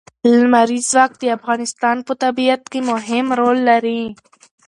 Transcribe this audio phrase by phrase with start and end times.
[0.39, 4.01] لمریز ځواک د افغانستان په طبیعت کې مهم رول لري.